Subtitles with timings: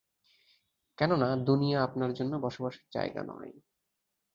[0.97, 3.51] কেননা, দুনিয়া আপনার জন্যে বসবাসের জায়গা নয়।